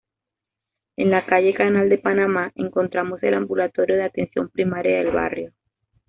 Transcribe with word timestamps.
En 0.97 1.11
la 1.11 1.27
calle 1.27 1.53
Canal 1.53 1.87
de 1.87 1.99
Panamá 1.99 2.51
encontramos 2.55 3.21
el 3.21 3.35
ambulatorio 3.35 3.97
de 3.97 4.05
Atención 4.05 4.49
Primaria 4.49 4.97
del 4.97 5.11
barrio. 5.11 5.53